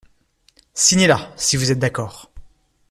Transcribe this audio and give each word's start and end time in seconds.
Signez 0.73 1.05
là, 1.05 1.31
si 1.35 1.57
vous 1.57 1.69
êtes 1.71 1.77
d’accord. 1.77 2.31